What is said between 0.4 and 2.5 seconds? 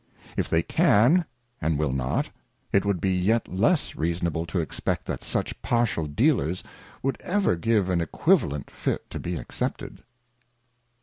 they can and will not,